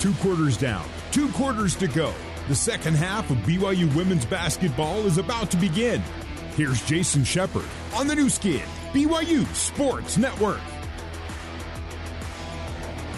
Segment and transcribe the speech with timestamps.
[0.00, 2.12] Two quarters down, two quarters to go.
[2.48, 6.02] The second half of BYU women's basketball is about to begin.
[6.54, 8.62] Here's Jason Shepard on the Nu Skin,
[8.92, 10.60] BYU Sports Network.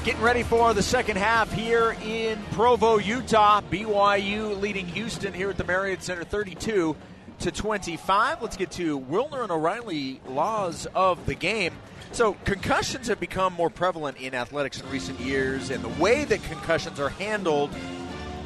[0.05, 3.61] Getting ready for the second half here in Provo, Utah.
[3.61, 6.97] BYU leading Houston here at the Marriott Center 32
[7.41, 8.41] to 25.
[8.41, 11.75] Let's get to Wilner and O'Reilly laws of the game.
[12.13, 16.43] So, concussions have become more prevalent in athletics in recent years, and the way that
[16.45, 17.71] concussions are handled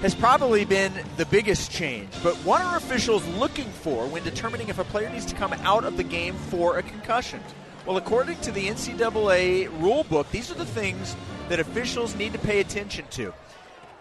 [0.03, 2.11] has probably been the biggest change.
[2.25, 5.85] But what are officials looking for when determining if a player needs to come out
[5.85, 7.41] of the game for a concussion?
[7.87, 11.17] Well, according to the NCAA rule book, these are the things
[11.49, 13.33] that officials need to pay attention to.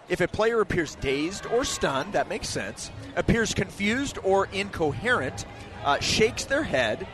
[0.09, 5.45] If a player appears dazed or stunned, that makes sense, appears confused or incoherent,
[5.85, 7.07] uh, shakes their head,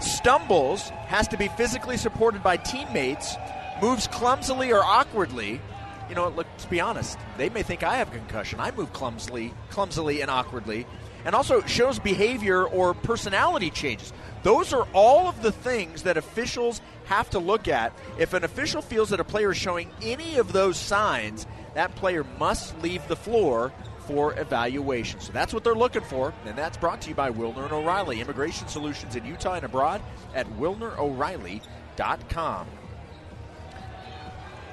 [0.00, 3.36] stumbles, has to be physically supported by teammates,
[3.80, 5.60] moves clumsily or awkwardly,
[6.08, 7.18] you know, let's be honest.
[7.38, 8.60] They may think I have concussion.
[8.60, 10.86] I move clumsily, clumsily and awkwardly,
[11.24, 14.12] and also shows behavior or personality changes.
[14.42, 17.92] Those are all of the things that officials have to look at.
[18.18, 22.24] If an official feels that a player is showing any of those signs, that player
[22.38, 23.72] must leave the floor
[24.06, 25.20] for evaluation.
[25.20, 28.20] So that's what they're looking for, and that's brought to you by Wilner and O'Reilly,
[28.20, 30.02] Immigration Solutions in Utah and abroad
[30.34, 32.66] at wilneroreilly.com.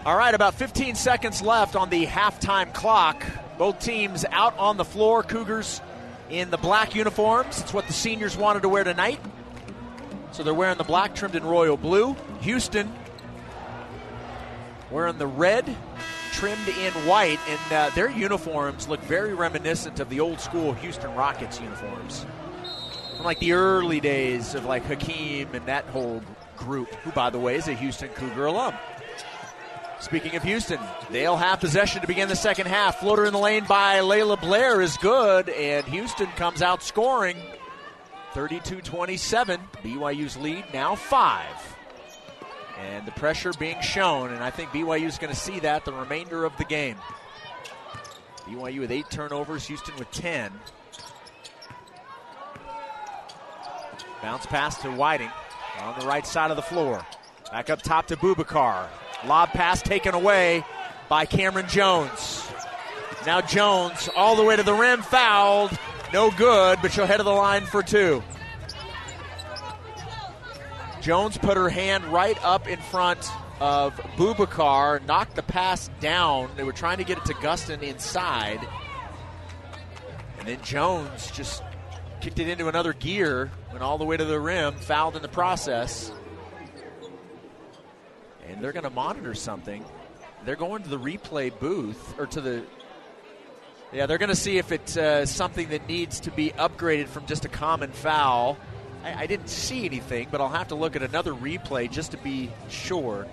[0.04, 3.24] All right, about 15 seconds left on the halftime clock.
[3.60, 5.22] Both teams out on the floor.
[5.22, 5.80] Cougars
[6.32, 7.62] in the black uniforms.
[7.62, 9.20] It's what the seniors wanted to wear tonight.
[10.32, 12.16] So they're wearing the black trimmed in royal blue.
[12.42, 12.92] Houston
[14.90, 15.76] wearing the red
[16.42, 21.14] trimmed in white, and uh, their uniforms look very reminiscent of the old school Houston
[21.14, 22.26] Rockets uniforms.
[23.16, 26.24] From like the early days of like Hakeem and that whole
[26.58, 28.74] group, who, by the way, is a Houston Cougar alum.
[30.00, 30.80] Speaking of Houston,
[31.12, 33.02] they'll have possession to begin the second half.
[33.02, 37.38] Floater in the lane by Layla Blair is good, and Houston comes out scoring
[38.34, 39.60] 32 27.
[39.84, 41.71] BYU's lead now five.
[42.82, 45.94] And the pressure being shown, and I think BYU is going to see that the
[45.94, 46.98] remainder of the game.
[48.46, 50.52] BYU with eight turnovers, Houston with 10.
[54.22, 55.32] Bounce pass to Whiting
[55.80, 57.06] on the right side of the floor.
[57.52, 58.88] Back up top to Bubakar.
[59.26, 60.64] Lob pass taken away
[61.10, 62.48] by Cameron Jones.
[63.26, 65.78] Now Jones all the way to the rim, fouled.
[66.14, 68.24] No good, but she'll head to the line for two.
[71.02, 73.30] Jones put her hand right up in front
[73.60, 76.50] of Bubakar, knocked the pass down.
[76.56, 78.60] They were trying to get it to Gustin inside.
[80.40, 81.64] And then Jones just
[82.22, 85.28] kicked it into another gear, went all the way to the rim, fouled in the
[85.28, 86.12] process
[88.52, 89.84] and they're going to monitor something.
[90.46, 92.64] They're going to the replay booth or to the.
[93.94, 97.26] Yeah, they're going to see if it's uh, something that needs to be upgraded from
[97.26, 98.58] just a common foul.
[99.04, 102.18] I, I didn't see anything, but I'll have to look at another replay just to
[102.18, 103.28] be sure.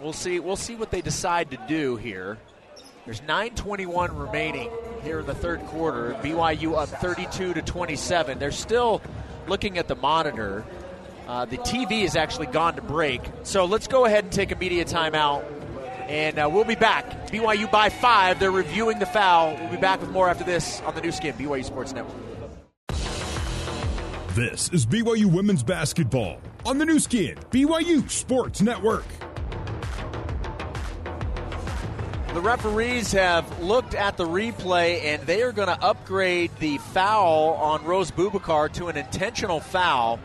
[0.00, 0.38] We'll see.
[0.38, 2.38] We'll see what they decide to do here.
[3.04, 4.70] There's 9:21 remaining
[5.02, 6.14] here in the third quarter.
[6.22, 8.38] BYU up 32 to 27.
[8.38, 9.00] They're still
[9.48, 10.64] looking at the monitor.
[11.26, 13.20] Uh, the TV has actually gone to break.
[13.42, 15.44] So let's go ahead and take a media timeout.
[16.06, 17.28] And uh, we'll be back.
[17.28, 18.38] BYU by five.
[18.38, 19.54] They're reviewing the foul.
[19.56, 22.27] We'll be back with more after this on the Nu Skin, BYU Sports Network.
[24.38, 29.04] This is BYU Women's Basketball on the Nu Skin, BYU Sports Network.
[32.34, 37.54] The referees have looked at the replay and they are going to upgrade the foul
[37.54, 40.20] on Rose Bubakar to an intentional foul.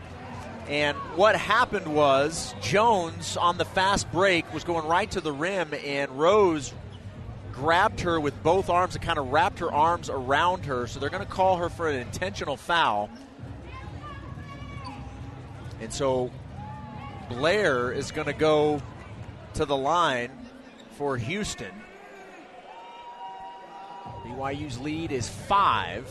[0.68, 5.74] And what happened was Jones on the fast break was going right to the rim,
[5.84, 6.72] and Rose
[7.50, 10.86] grabbed her with both arms and kind of wrapped her arms around her.
[10.86, 13.10] So they're going to call her for an intentional foul.
[15.80, 16.30] And so
[17.28, 18.80] Blair is going to go
[19.54, 20.30] to the line
[20.96, 21.72] for Houston.
[24.24, 26.08] BYU's lead is five.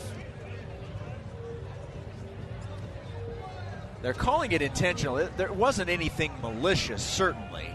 [4.01, 5.29] They're calling it intentional.
[5.37, 7.69] There wasn't anything malicious, certainly.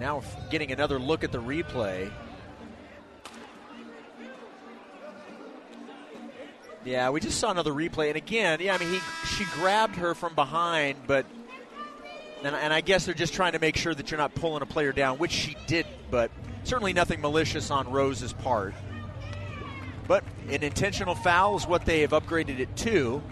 [0.00, 2.10] Now getting another look at the replay.
[6.84, 10.14] Yeah, we just saw another replay, and again, yeah, I mean, he she grabbed her
[10.14, 11.26] from behind, but
[12.44, 14.66] and, and I guess they're just trying to make sure that you're not pulling a
[14.66, 16.30] player down, which she did, but
[16.64, 18.74] certainly nothing malicious on Rose's part.
[20.08, 23.22] But an intentional foul is what they have upgraded it to.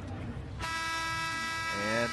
[1.89, 2.11] And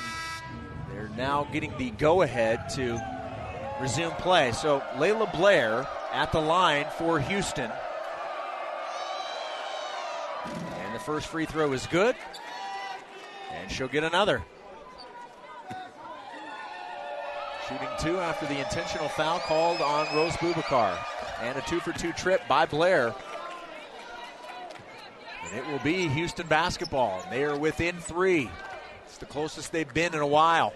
[0.91, 2.99] they're now getting the go ahead to
[3.79, 4.51] resume play.
[4.53, 7.71] So Layla Blair at the line for Houston.
[11.07, 12.17] First free throw is good.
[13.53, 14.43] And she'll get another.
[17.69, 20.97] Shooting two after the intentional foul called on Rose Bubakar.
[21.41, 23.15] And a two for two trip by Blair.
[25.45, 27.23] And it will be Houston basketball.
[27.31, 28.49] They are within three.
[29.05, 30.73] It's the closest they've been in a while.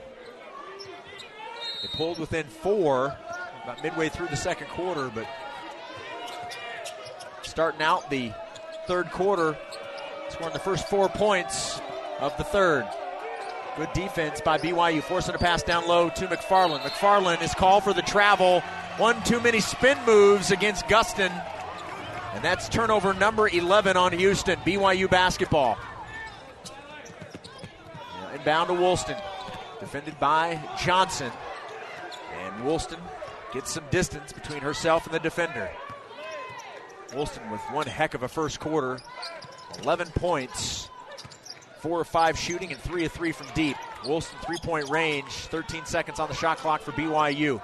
[1.82, 3.18] They pulled within four
[3.64, 5.28] about midway through the second quarter, but
[7.42, 8.32] starting out the
[8.88, 9.58] third quarter,
[10.32, 11.82] scoring the first four points
[12.20, 12.88] of the third.
[13.78, 16.80] Good defense by BYU, forcing a pass down low to McFarland.
[16.80, 18.62] McFarland is called for the travel.
[18.98, 21.32] One too many spin moves against Gustin.
[22.34, 24.58] And that's turnover number 11 on Houston.
[24.60, 25.78] BYU basketball.
[28.34, 29.18] Inbound to Woolston.
[29.80, 31.32] Defended by Johnson.
[32.42, 33.00] And Woolston
[33.54, 35.70] gets some distance between herself and the defender.
[37.14, 39.00] Woolston with one heck of a first quarter.
[39.80, 40.90] 11 points
[41.82, 43.76] four or five shooting and three of three from deep.
[44.06, 47.62] Woolston three point range, 13 seconds on the shot clock for BYU.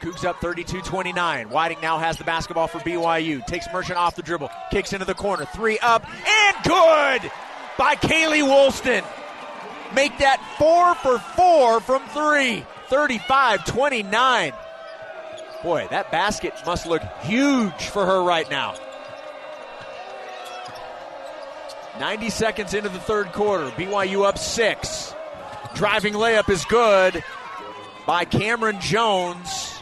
[0.00, 1.50] Cougs up 32 29.
[1.50, 3.46] Whiting now has the basketball for BYU.
[3.46, 4.50] Takes Merchant off the dribble.
[4.70, 5.44] Kicks into the corner.
[5.44, 7.30] Three up and good
[7.78, 9.04] by Kaylee Woolston.
[9.94, 12.66] Make that four for four from three.
[12.88, 14.52] 35 29.
[15.62, 18.74] Boy, that basket must look huge for her right now.
[21.98, 23.68] 90 seconds into the third quarter.
[23.70, 25.14] BYU up six.
[25.74, 27.22] Driving layup is good
[28.06, 29.78] by Cameron Jones.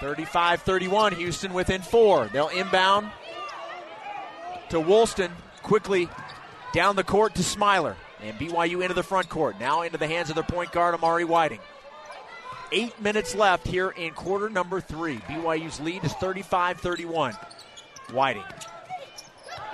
[0.00, 1.14] 35 31.
[1.14, 2.28] Houston within four.
[2.28, 3.10] They'll inbound
[4.70, 5.30] to Woolston.
[5.62, 6.08] Quickly
[6.72, 7.96] down the court to Smiler.
[8.22, 9.58] And BYU into the front court.
[9.58, 11.60] Now into the hands of their point guard, Amari Whiting.
[12.72, 15.16] Eight minutes left here in quarter number three.
[15.18, 17.34] BYU's lead is 35 31.
[18.12, 18.44] Whiting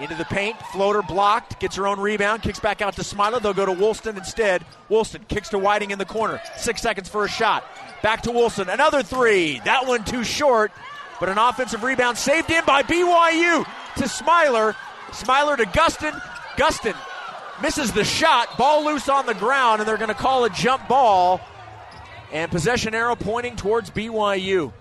[0.00, 3.41] into the paint, floater blocked, gets her own rebound, kicks back out to Smiler.
[3.41, 4.65] They'll go to Woolston instead.
[4.89, 6.41] Woolston kicks to Whiting in the corner.
[6.56, 7.65] Six seconds for a shot.
[8.03, 8.69] Back to Woolston.
[8.69, 9.61] Another three.
[9.65, 10.73] That one too short,
[11.21, 13.67] but an offensive rebound saved in by BYU
[13.97, 14.75] to Smiler.
[15.12, 16.12] Smiler to Gustin.
[16.56, 16.97] Gustin
[17.61, 18.56] misses the shot.
[18.59, 21.41] Ball loose on the ground, and they're going to call a jump ball.
[22.33, 24.73] And possession arrow pointing towards BYU.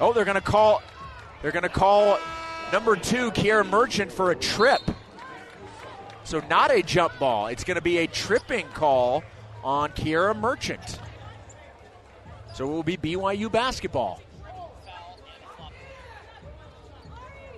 [0.00, 0.82] Oh, they're going to call
[1.42, 2.18] they're going to call
[2.72, 4.80] number two, Kiera Merchant, for a trip.
[6.24, 7.46] So, not a jump ball.
[7.46, 9.22] It's going to be a tripping call
[9.64, 10.98] on Kiera Merchant.
[12.54, 14.20] So, it will be BYU basketball.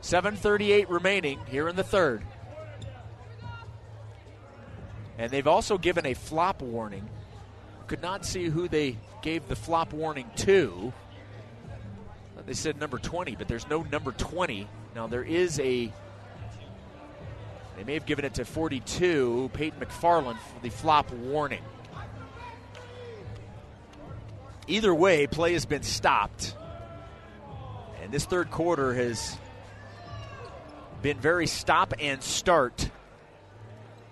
[0.02, 2.22] 7.38 remaining here in the third.
[5.18, 7.08] And they've also given a flop warning.
[7.86, 10.92] Could not see who they gave the flop warning to.
[12.46, 14.66] They said number 20, but there's no number 20.
[14.94, 15.92] Now, there is a.
[17.76, 21.62] They may have given it to 42, Peyton McFarland, for the flop warning.
[24.66, 26.54] Either way, play has been stopped.
[28.02, 29.36] And this third quarter has
[31.02, 32.90] been very stop and start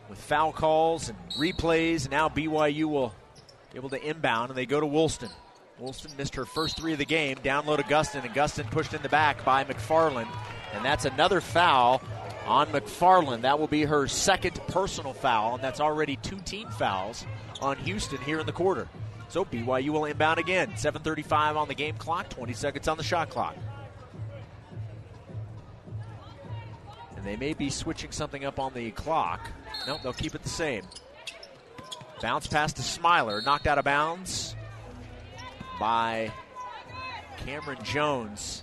[0.08, 2.10] with foul calls and replays.
[2.10, 3.14] Now BYU will
[3.72, 5.30] be able to inbound, and they go to Woolston.
[5.80, 7.38] Woolston missed her first three of the game.
[7.42, 10.28] Down low to Gustin, and Gustin pushed in the back by McFarland.
[10.74, 12.02] And that's another foul
[12.46, 13.42] on McFarland.
[13.42, 17.24] That will be her second personal foul, and that's already two team fouls
[17.60, 18.88] on Houston here in the quarter.
[19.28, 20.72] So BYU will inbound again.
[20.72, 23.56] 7.35 on the game clock, 20 seconds on the shot clock.
[27.16, 29.50] And they may be switching something up on the clock.
[29.86, 30.84] No, nope, they'll keep it the same.
[32.20, 34.56] Bounce pass to Smiler, knocked out of bounds
[35.78, 36.32] by
[37.44, 38.62] Cameron Jones.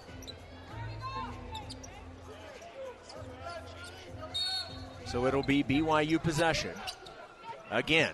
[5.05, 6.71] So it'll be BYU possession.
[7.71, 8.13] Again.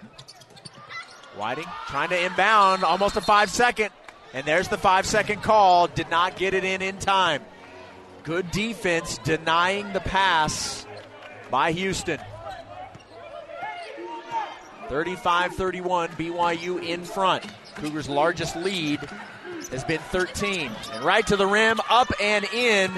[1.36, 3.89] Whiting trying to inbound, almost a five second.
[4.34, 5.88] And there's the five second call.
[5.88, 7.41] Did not get it in in time.
[8.24, 10.86] Good defense denying the pass
[11.50, 12.20] by Houston.
[14.89, 17.46] 35 31, BYU in front.
[17.75, 19.00] Cougars' largest lead
[19.72, 20.72] has been 13.
[20.94, 22.92] And right to the rim, up and in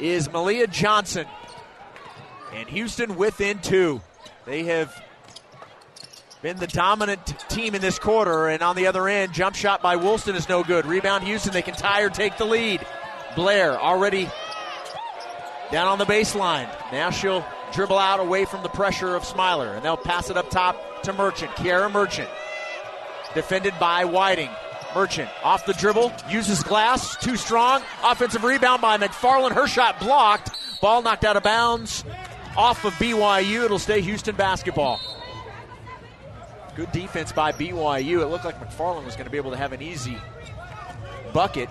[0.00, 1.26] is Malia Johnson.
[2.52, 4.00] And Houston within two.
[4.46, 4.94] They have
[6.42, 8.48] been the dominant team in this quarter.
[8.48, 10.86] And on the other end, jump shot by Woolston is no good.
[10.86, 11.52] Rebound Houston.
[11.52, 12.86] They can tie or take the lead.
[13.34, 14.28] Blair already
[15.72, 16.68] down on the baseline.
[16.92, 20.50] Now she'll dribble out away from the pressure of Smiler, and they'll pass it up
[20.50, 21.50] top to Merchant.
[21.52, 22.28] Kiera Merchant,
[23.34, 24.50] defended by Whiting.
[24.94, 27.82] Merchant off the dribble, uses glass, too strong.
[28.04, 29.52] Offensive rebound by McFarland.
[29.52, 30.52] Her shot blocked.
[30.80, 32.04] Ball knocked out of bounds
[32.56, 33.64] off of BYU.
[33.64, 35.00] It'll stay Houston basketball.
[36.76, 38.20] Good defense by BYU.
[38.20, 40.16] It looked like McFarland was going to be able to have an easy
[41.32, 41.68] bucket.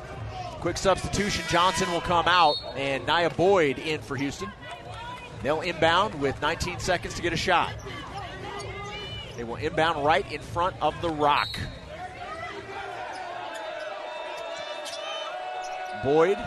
[0.59, 1.43] Quick substitution.
[1.49, 4.49] Johnson will come out, and Nia Boyd in for Houston.
[5.41, 7.73] They'll inbound with 19 seconds to get a shot.
[9.35, 11.49] They will inbound right in front of the rock.
[16.03, 16.37] Boyd.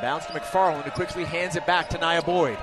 [0.00, 2.58] Bounce to McFarland, who quickly hands it back to Nia Boyd.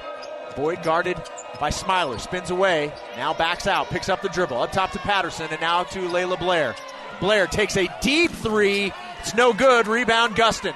[0.56, 1.18] Boyd guarded
[1.60, 5.48] by Smiler, spins away, now backs out, picks up the dribble, up top to Patterson,
[5.50, 6.75] and now to Layla Blair.
[7.20, 8.94] Blair takes a deep three.
[9.20, 9.88] It's no good.
[9.88, 10.75] Rebound, Gustin.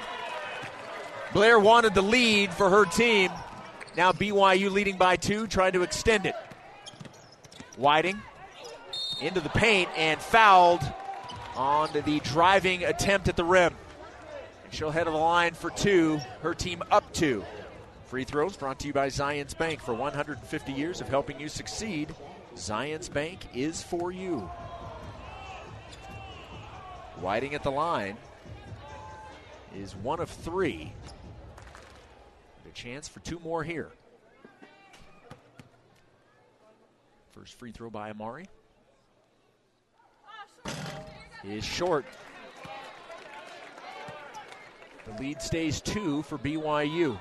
[1.32, 3.30] Blair wanted the lead for her team.
[3.96, 6.34] Now BYU leading by two, trying to extend it.
[7.78, 8.20] Whiting
[9.22, 10.82] into the paint and fouled
[11.56, 13.72] on the driving attempt at the rim.
[14.64, 16.18] And she'll head to the line for two.
[16.42, 17.44] Her team up two.
[18.06, 19.80] Free throws brought to you by Zions Bank.
[19.80, 22.14] For 150 years of helping you succeed,
[22.56, 24.40] Zions Bank is for you.
[27.20, 28.16] Whiting at the line
[29.76, 30.92] is one of three.
[32.68, 33.90] A chance for two more here.
[37.38, 38.46] First free throw by Amari
[41.44, 42.04] is short.
[45.06, 47.16] The lead stays two for BYU.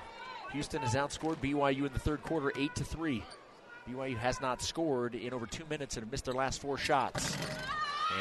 [0.54, 3.24] Houston has outscored BYU in the third quarter, eight to three.
[3.88, 7.38] BYU has not scored in over two minutes and have missed their last four shots.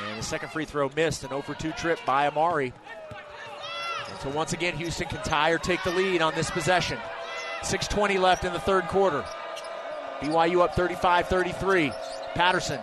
[0.07, 2.75] And the second free throw missed, an 0 for 2 trip by Amari.
[4.11, 6.99] And so once again, Houston can tie or take the lead on this possession.
[7.62, 9.25] 6.20 left in the third quarter.
[10.21, 11.93] BYU up 35 33.
[12.35, 12.81] Patterson.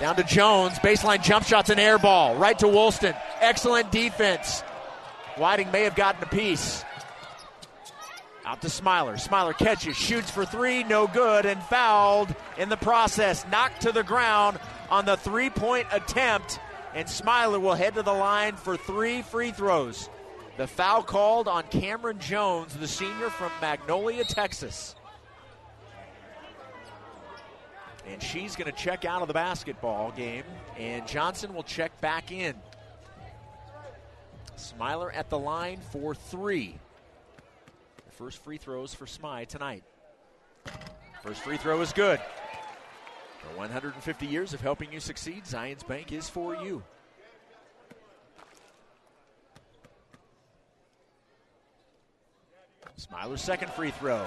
[0.00, 0.78] Down to Jones.
[0.78, 2.36] Baseline jump shots and air ball.
[2.36, 3.14] Right to Woolston.
[3.40, 4.62] Excellent defense.
[5.36, 6.84] Whiting may have gotten a piece.
[8.44, 9.16] Out to Smiler.
[9.16, 13.44] Smiler catches, shoots for three, no good, and fouled in the process.
[13.50, 16.60] Knocked to the ground on the three point attempt,
[16.94, 20.08] and Smiler will head to the line for three free throws.
[20.58, 24.94] The foul called on Cameron Jones, the senior from Magnolia, Texas.
[28.08, 30.44] And she's going to check out of the basketball game,
[30.78, 32.54] and Johnson will check back in.
[34.56, 36.78] Smiler at the line for three.
[38.06, 39.82] The first free throws for Smy tonight.
[41.22, 42.20] First free throw is good.
[43.40, 46.82] For 150 years of helping you succeed, Zions Bank is for you.
[52.96, 54.24] Smiler's second free throw.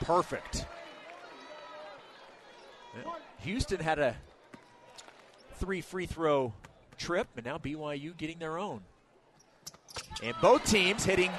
[0.00, 0.66] Perfect.
[3.40, 4.16] Houston had a
[5.54, 6.52] three free throw
[6.96, 8.80] trip, and now BYU getting their own.
[10.22, 11.30] And both teams hitting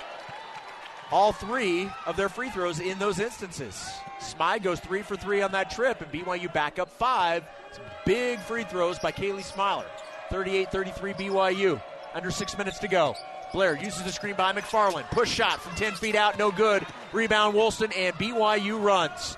[1.11, 3.89] all three of their free throws in those instances.
[4.19, 7.43] Smy goes three for three on that trip, and BYU back up five.
[7.71, 9.85] Some big free throws by Kaylee Smiler.
[10.29, 11.81] 38 33 BYU.
[12.13, 13.15] Under six minutes to go.
[13.51, 15.09] Blair uses the screen by McFarland.
[15.09, 16.85] Push shot from 10 feet out, no good.
[17.13, 19.37] Rebound Woolston, and BYU runs.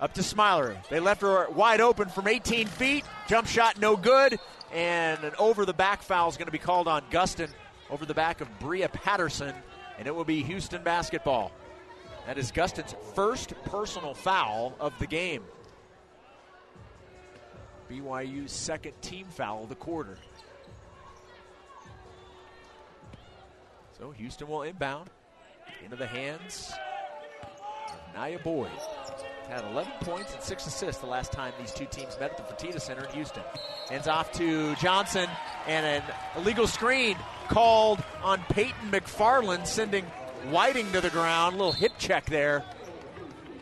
[0.00, 0.76] Up to Smiler.
[0.90, 3.04] They left her wide open from 18 feet.
[3.26, 4.38] Jump shot, no good.
[4.72, 7.48] And an over the back foul is going to be called on Gustin
[7.90, 9.54] over the back of Bria Patterson,
[9.98, 11.50] and it will be Houston basketball.
[12.26, 15.42] That is Gustin's first personal foul of the game.
[17.90, 20.18] BYU's second team foul of the quarter.
[23.98, 25.10] So Houston will inbound
[25.82, 26.70] into the hands
[27.88, 28.70] of Naya Boyd.
[29.48, 32.54] Had 11 points and 6 assists the last time these two teams met at the
[32.54, 33.42] Fertitta Center in Houston.
[33.88, 35.26] Hands off to Johnson
[35.66, 36.02] and an
[36.36, 37.16] illegal screen
[37.48, 40.04] called on Peyton McFarland, sending
[40.50, 41.54] Whiting to the ground.
[41.54, 42.62] A little hip check there.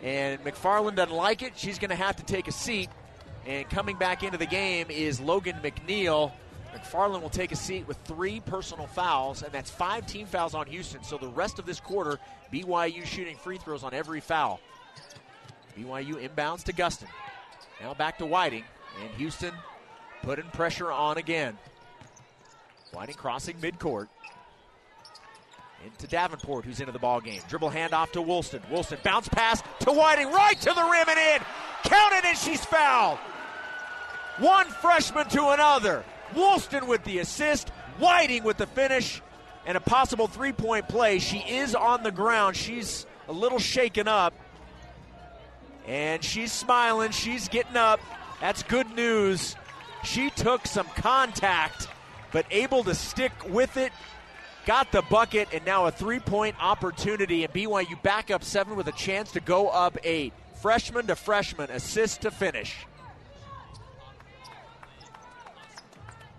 [0.02, 1.52] And McFarland doesn't like it.
[1.56, 2.90] She's going to have to take a seat.
[3.46, 6.32] And coming back into the game is Logan McNeil.
[6.74, 10.66] McFarland will take a seat with three personal fouls, and that's five team fouls on
[10.66, 11.02] Houston.
[11.04, 12.18] So the rest of this quarter,
[12.52, 14.60] BYU shooting free throws on every foul.
[15.76, 17.08] BYU inbounds to Gustin.
[17.80, 18.64] Now back to Whiting,
[19.00, 19.52] and Houston
[20.22, 21.58] putting pressure on again.
[22.92, 24.08] Whiting crossing midcourt.
[25.84, 27.40] Into Davenport, who's into the ball game.
[27.48, 28.62] Dribble handoff to Woolston.
[28.70, 31.46] Woolston bounce pass to Whiting, right to the rim and in.
[31.84, 33.18] Counted, and she's fouled.
[34.38, 36.04] One freshman to another.
[36.34, 37.68] Woolston with the assist,
[37.98, 39.22] Whiting with the finish,
[39.66, 41.18] and a possible three point play.
[41.18, 42.56] She is on the ground.
[42.56, 44.32] She's a little shaken up.
[45.86, 47.12] And she's smiling.
[47.12, 48.00] She's getting up.
[48.40, 49.56] That's good news.
[50.04, 51.88] She took some contact,
[52.32, 53.92] but able to stick with it.
[54.66, 57.44] Got the bucket, and now a three point opportunity.
[57.44, 60.32] And BYU back up seven with a chance to go up eight.
[60.60, 62.86] Freshman to freshman, assist to finish.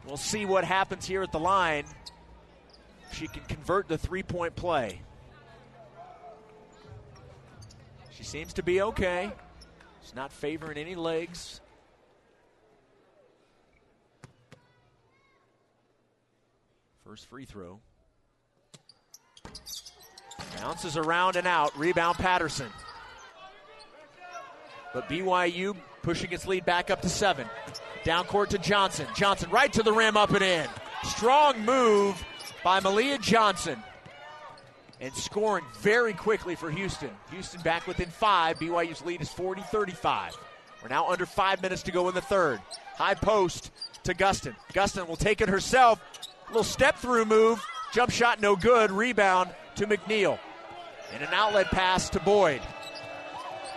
[0.06, 1.86] We'll see what happens here at the line.
[3.13, 5.01] She can convert the three point play.
[8.27, 9.31] Seems to be okay.
[10.03, 11.62] She's not favoring any legs.
[17.05, 17.79] First free throw.
[20.57, 21.77] Bounces around and out.
[21.79, 22.67] Rebound Patterson.
[24.93, 27.48] But BYU pushing its lead back up to seven.
[28.03, 29.07] Down court to Johnson.
[29.15, 30.67] Johnson right to the rim, up and in.
[31.03, 32.22] Strong move
[32.62, 33.81] by Malia Johnson.
[35.00, 37.12] And scoring very quickly for Houston.
[37.32, 38.58] Houston back within five.
[38.58, 40.36] BYU's lead is 40 35.
[40.82, 42.60] We're now under five minutes to go in the third.
[42.96, 43.72] High post
[44.04, 44.56] to Gustin.
[44.74, 46.01] Gustin will take it herself.
[46.48, 47.63] Little step through move.
[47.94, 48.92] Jump shot no good.
[48.92, 50.39] Rebound to McNeil.
[51.13, 52.62] And an outlet pass to Boyd.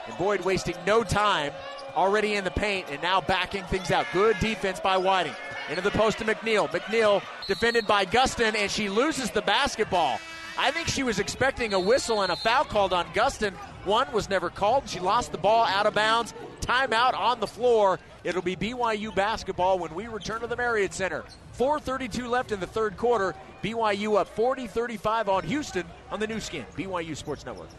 [0.06, 1.52] And Boyd wasting no time
[1.96, 4.06] already in the paint and now backing things out.
[4.12, 5.34] Good defense by Whiting.
[5.68, 6.68] Into the post to McNeil.
[6.70, 10.18] McNeil defended by Gustin, and she loses the basketball.
[10.62, 13.54] I think she was expecting a whistle and a foul called on Gustin.
[13.84, 14.86] One was never called.
[14.86, 16.34] She lost the ball out of bounds.
[16.60, 17.98] Timeout on the floor.
[18.24, 21.24] It'll be BYU basketball when we return to the Marriott Center.
[21.56, 23.34] 4.32 left in the third quarter.
[23.62, 27.70] BYU up 40 35 on Houston on the Nu Skin, BYU Sports Network.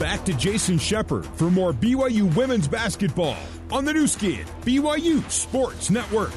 [0.00, 3.36] Back to Jason Shepard for more BYU women's basketball
[3.70, 6.32] on the Nu Skin, BYU Sports Network.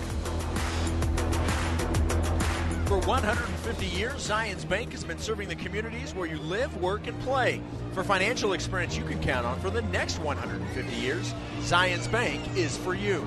[2.91, 7.17] For 150 years, Zions Bank has been serving the communities where you live, work, and
[7.21, 7.61] play.
[7.93, 12.75] For financial experience you can count on for the next 150 years, Zions Bank is
[12.75, 13.25] for you.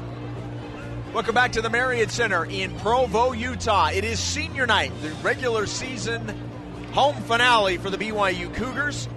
[1.14, 3.88] Welcome back to the Marriott Center in Provo, Utah.
[3.88, 6.28] It is senior night, the regular season
[6.92, 9.08] home finale for the BYU Cougars.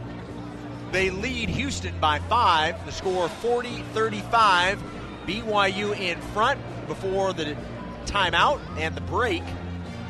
[0.94, 2.86] They lead Houston by five.
[2.86, 4.82] The score 40 35.
[5.26, 7.58] BYU in front before the
[8.06, 9.44] timeout and the break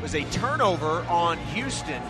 [0.01, 2.01] was a turnover on Houston.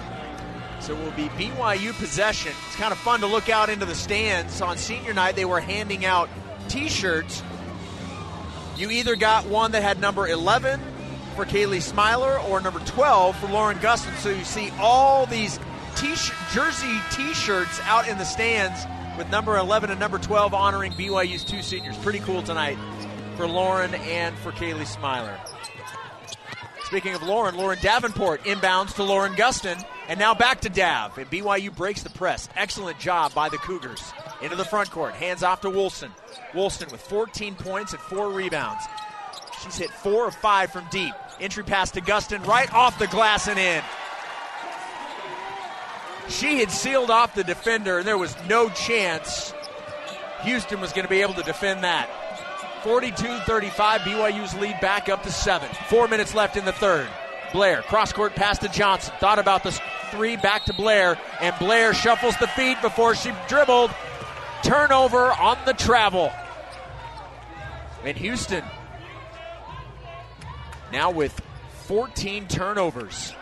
[0.79, 2.51] So it will be BYU possession.
[2.67, 4.61] It's kind of fun to look out into the stands.
[4.61, 6.29] On senior night, they were handing out
[6.69, 7.43] t shirts.
[8.75, 10.79] You either got one that had number 11
[11.35, 14.15] for Kaylee Smiler or number 12 for Lauren Gustin.
[14.17, 15.59] So you see all these
[15.95, 18.85] t-shirt, jersey T-shirts out in the stands
[19.17, 21.97] with number 11 and number 12 honoring BYU's two seniors.
[21.97, 22.77] Pretty cool tonight
[23.35, 25.37] for Lauren and for Kaylee Smiler.
[26.87, 31.17] Speaking of Lauren, Lauren Davenport inbounds to Lauren Gustin, and now back to Dav.
[31.17, 32.47] And BYU breaks the press.
[32.55, 34.13] Excellent job by the Cougars.
[34.41, 36.11] Into the front court, hands off to Woolston.
[36.53, 38.85] Woolston with 14 points and four rebounds.
[39.61, 41.13] She's hit four of five from deep.
[41.41, 43.83] Entry pass to Gustin, right off the glass and in.
[46.29, 49.53] She had sealed off the defender, and there was no chance
[50.43, 52.09] Houston was going to be able to defend that.
[52.83, 55.69] 42 35, BYU's lead back up to seven.
[55.89, 57.07] Four minutes left in the third.
[57.53, 59.13] Blair, cross court pass to Johnson.
[59.19, 59.71] Thought about the
[60.11, 63.91] three, back to Blair, and Blair shuffles the feet before she dribbled.
[64.63, 66.31] Turnover on the travel.
[68.03, 68.63] And Houston
[70.91, 71.39] now with
[71.87, 73.33] 14 turnovers.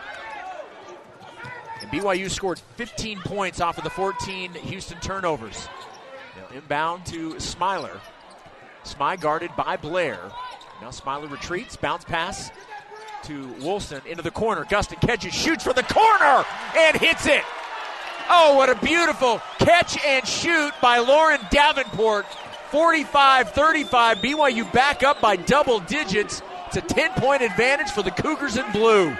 [1.80, 5.68] And BYU scored 15 points off of the 14 Houston turnovers.
[6.36, 8.00] Now inbound to Smiler.
[8.86, 10.20] Smy guarded by Blair.
[10.80, 12.50] Now Smiler retreats, bounce pass
[13.24, 14.64] to Wilson into the corner.
[14.64, 16.44] Gustin catches, shoots for the corner,
[16.76, 17.42] and hits it.
[18.28, 22.26] Oh, what a beautiful catch and shoot by Lauren Davenport.
[22.70, 24.18] 45 35.
[24.18, 26.42] BYU back up by double digits.
[26.66, 29.16] It's a 10 point advantage for the Cougars in blue.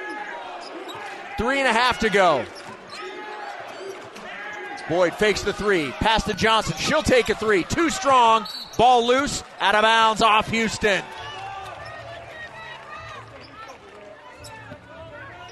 [1.38, 2.44] Three and a half to go.
[4.88, 5.90] Boyd fakes the three.
[5.92, 6.76] Pass to Johnson.
[6.78, 7.64] She'll take a three.
[7.64, 8.46] Too strong.
[8.76, 9.42] Ball loose.
[9.60, 11.02] Out of bounds off Houston.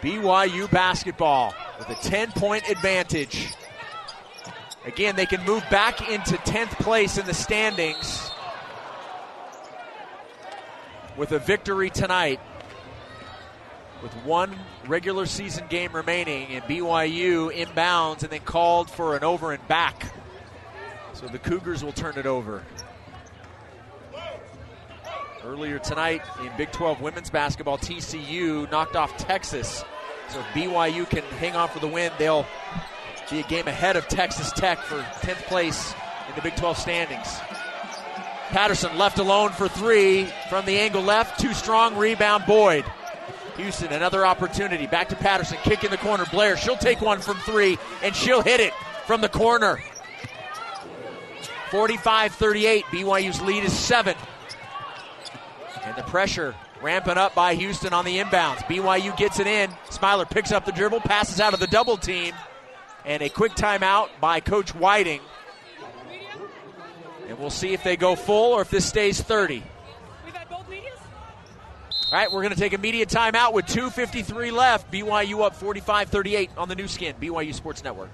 [0.00, 3.54] BYU basketball with a 10 point advantage.
[4.84, 8.30] Again, they can move back into 10th place in the standings
[11.16, 12.40] with a victory tonight.
[14.02, 14.54] With one
[14.87, 20.12] regular season game remaining, and BYU inbounds and then called for an over and back.
[21.14, 22.62] So the Cougars will turn it over.
[25.44, 29.85] Earlier tonight in Big 12 women's basketball, TCU knocked off Texas
[30.30, 32.46] So if BYU can hang on for the win, they'll
[33.30, 35.94] be a game ahead of Texas Tech for 10th place
[36.28, 37.28] in the Big 12 standings.
[38.48, 41.38] Patterson left alone for three from the angle left.
[41.38, 41.96] Too strong.
[41.96, 42.87] Rebound Boyd.
[43.59, 44.87] Houston, another opportunity.
[44.87, 45.59] Back to Patterson.
[45.62, 46.24] Kick in the corner.
[46.30, 48.72] Blair, she'll take one from three, and she'll hit it
[49.07, 49.78] from the corner.
[51.70, 52.85] 45 38.
[52.87, 54.14] BYU's lead is seven.
[55.85, 58.59] And the pressure ramping up by Houston on the inbounds.
[58.64, 59.70] BYU gets it in.
[59.90, 62.35] Smiler picks up the dribble, passes out of the double team,
[63.05, 65.20] and a quick timeout by Coach Whiting.
[67.29, 69.62] And we'll see if they go full or if this stays 30.
[72.12, 74.92] All right, we're going to take a media timeout with 2.53 left.
[74.92, 78.11] BYU up 45 38 on the Nu Skin, BYU Sports Network.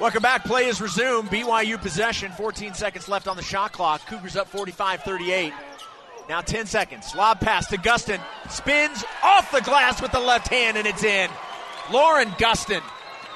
[0.00, 0.44] Welcome back.
[0.44, 1.28] Play is resumed.
[1.28, 2.30] BYU possession.
[2.30, 4.06] 14 seconds left on the shot clock.
[4.06, 5.52] Cougars up 45 38.
[6.28, 7.16] Now 10 seconds.
[7.16, 8.20] Lob pass to Gustin.
[8.48, 11.28] Spins off the glass with the left hand, and it's in.
[11.90, 12.82] Lauren Gustin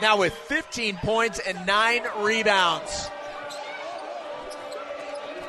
[0.00, 3.10] now with 15 points and 9 rebounds.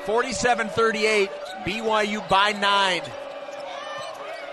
[0.08, 1.30] 47 38.
[1.64, 3.02] BYU by 9.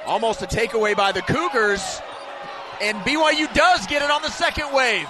[0.05, 2.03] Almost a takeaway by the Cougars.
[2.83, 5.09] And BYU does get it on the second wave.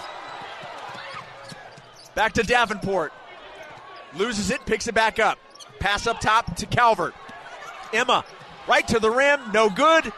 [2.21, 3.15] Back to Davenport.
[4.15, 5.39] Loses it, picks it back up.
[5.79, 7.15] Pass up top to Calvert.
[7.95, 8.27] Emma,
[8.69, 10.13] right to the rim, no good.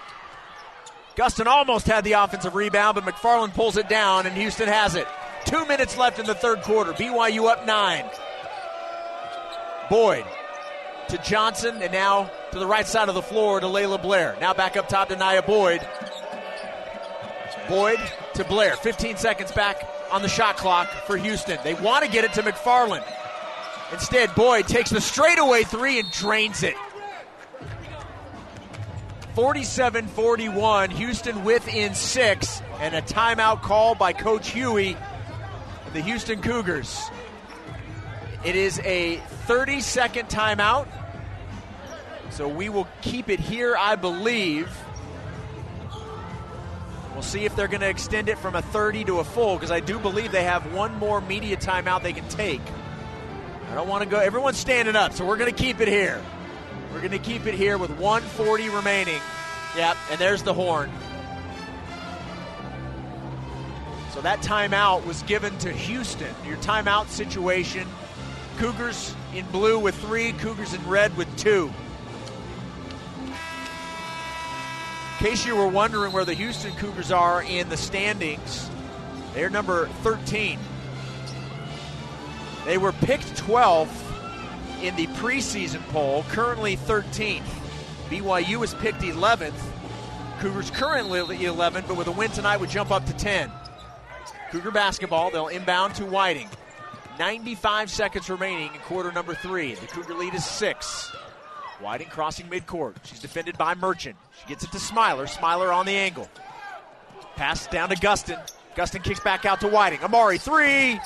[1.15, 5.07] Gustin almost had the offensive rebound, but McFarland pulls it down, and Houston has it.
[5.45, 6.93] Two minutes left in the third quarter.
[6.93, 8.05] BYU up nine.
[9.89, 10.25] Boyd
[11.09, 14.37] to Johnson, and now to the right side of the floor to Layla Blair.
[14.41, 15.87] Now back up top to Naya Boyd.
[17.69, 18.01] Boyd
[18.35, 18.75] to Blair.
[18.75, 21.59] 15 seconds back on the shot clock for Houston.
[21.65, 23.05] They want to get it to McFarland.
[23.93, 26.77] Instead, Boyd takes the straightaway three and drains it.
[29.35, 30.91] 47 41.
[30.91, 34.97] Houston within six, and a timeout call by Coach Hughey
[35.87, 37.03] of the Houston Cougars.
[38.45, 40.87] It is a 30 second timeout,
[42.31, 44.69] so we will keep it here, I believe.
[47.23, 49.71] We'll see if they're going to extend it from a 30 to a full because
[49.71, 52.61] I do believe they have one more media timeout they can take.
[53.71, 54.19] I don't want to go.
[54.19, 56.21] Everyone's standing up, so we're going to keep it here.
[56.93, 59.21] We're going to keep it here with 140 remaining.
[59.77, 60.91] Yep, and there's the horn.
[64.15, 66.35] So that timeout was given to Houston.
[66.45, 67.87] Your timeout situation
[68.59, 71.73] Cougars in blue with three, Cougars in red with two.
[75.23, 78.69] Case you were wondering where the Houston Cougars are in the standings,
[79.35, 80.59] they're number 13.
[82.65, 87.45] They were picked 12th in the preseason poll, currently 13th.
[88.11, 89.55] BYU is picked 11th.
[90.41, 93.49] Cougars currently 11, but with a win tonight would jump up to 10.
[94.51, 96.49] Cougar basketball, they'll inbound to Whiting.
[97.21, 99.77] 95 seconds remaining in quarter number three.
[99.77, 101.13] The Cougar lead is six.
[101.83, 102.95] Whiting crossing midcourt.
[103.05, 104.17] She's defended by Merchant.
[104.41, 105.27] She gets it to Smiler.
[105.27, 106.29] Smiler on the angle.
[107.35, 108.39] Pass down to Gustin.
[108.77, 110.03] Gustin kicks back out to Whiting.
[110.05, 111.01] Amari, three.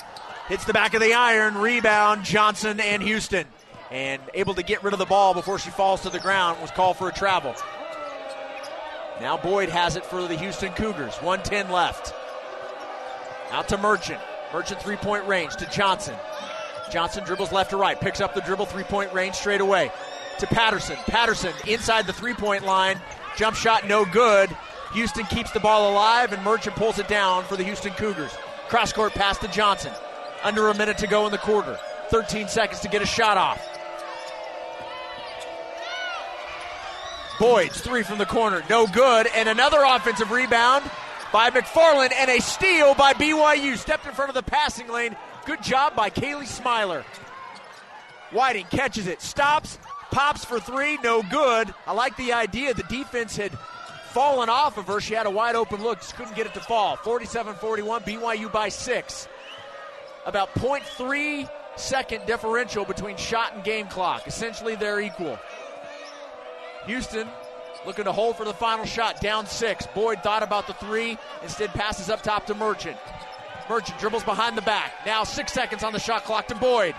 [0.48, 1.56] Hits the back of the iron.
[1.56, 3.46] Rebound, Johnson and Houston
[3.90, 6.70] and able to get rid of the ball before she falls to the ground was
[6.70, 7.54] called for a travel.
[9.20, 11.14] Now Boyd has it for the Houston Cougars.
[11.16, 12.12] 110 left.
[13.50, 14.20] Out to Merchant.
[14.52, 16.16] Merchant three point range to Johnson.
[16.90, 19.90] Johnson dribbles left to right, picks up the dribble three point range straight away
[20.38, 20.96] to Patterson.
[21.06, 23.00] Patterson inside the three point line.
[23.36, 24.54] Jump shot no good.
[24.92, 28.32] Houston keeps the ball alive and Merchant pulls it down for the Houston Cougars.
[28.68, 29.92] Cross court pass to Johnson.
[30.42, 31.78] Under a minute to go in the quarter.
[32.10, 33.60] 13 seconds to get a shot off.
[37.38, 40.90] Boyd's three from the corner, no good, and another offensive rebound
[41.32, 43.76] by McFarland and a steal by BYU.
[43.76, 45.14] Stepped in front of the passing lane.
[45.44, 47.04] Good job by Kaylee Smiler.
[48.30, 49.78] Whiting catches it, stops,
[50.10, 51.72] pops for three, no good.
[51.86, 52.74] I like the idea.
[52.74, 53.52] The defense had
[54.10, 55.00] fallen off of her.
[55.00, 56.96] She had a wide open look, just couldn't get it to fall.
[56.96, 59.28] 47 41, BYU by six.
[60.24, 64.26] About 0.3 second differential between shot and game clock.
[64.26, 65.38] Essentially, they're equal.
[66.86, 67.28] Houston
[67.84, 69.86] looking to hold for the final shot, down six.
[69.94, 72.96] Boyd thought about the three, instead passes up top to Merchant.
[73.68, 74.92] Merchant dribbles behind the back.
[75.04, 76.94] Now six seconds on the shot clock to Boyd.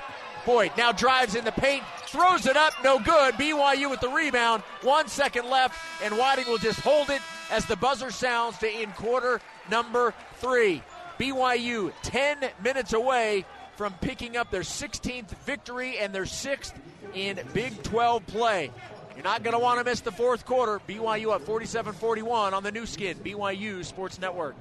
[0.48, 3.34] Boyd now drives in the paint, throws it up, no good.
[3.34, 4.64] BYU with the rebound.
[4.82, 8.96] One second left, and Whiting will just hold it as the buzzer sounds to end
[8.96, 10.82] quarter number three.
[11.20, 13.44] BYU 10 minutes away
[13.76, 16.74] from picking up their 16th victory and their sixth
[17.14, 18.72] in Big 12 play.
[19.16, 20.80] You're not going to want to miss the fourth quarter.
[20.88, 24.56] BYU at 47 41 on the Nu Skin, BYU Sports Network.